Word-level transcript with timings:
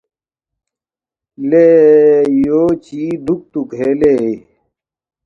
”لے 1.49 1.65
یو 2.43 2.61
چی 2.85 3.01
دُوکتُوک 3.25 3.69
ہے 3.79 3.89
لے؟“ 3.99 4.15